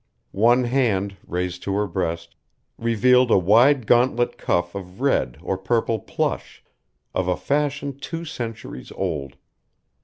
One 0.31 0.63
hand, 0.63 1.15
raised 1.27 1.61
to 1.61 1.75
her 1.75 1.85
breast, 1.85 2.35
revealed 2.79 3.29
a 3.29 3.37
wide 3.37 3.85
gauntlet 3.85 4.35
cuff 4.35 4.73
of 4.73 4.99
red 4.99 5.37
or 5.43 5.59
purple 5.59 5.99
plush, 5.99 6.63
of 7.13 7.27
a 7.27 7.37
fashion 7.37 7.99
two 7.99 8.25
centuries 8.25 8.91
old. 8.93 9.35